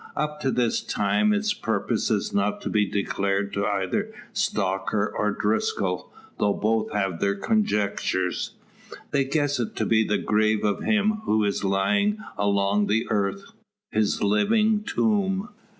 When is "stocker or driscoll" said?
4.33-6.11